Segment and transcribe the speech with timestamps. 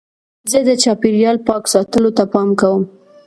[0.51, 2.83] زه د چاپېریال پاک ساتلو ته پام کوم.